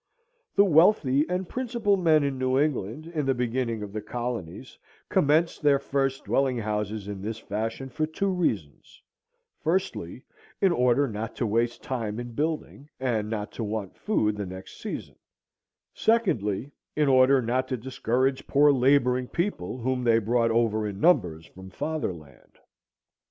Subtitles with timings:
[0.55, 4.75] The wealthy and principal men in New England, in the beginning of the colonies,
[5.09, 8.99] commenced their first dwelling houses in this fashion for two reasons;
[9.59, 10.23] firstly,
[10.59, 14.81] in order not to waste time in building, and not to want food the next
[14.81, 15.17] season;
[15.93, 21.45] secondly, in order not to discourage poor laboring people whom they brought over in numbers
[21.45, 22.57] from Fatherland.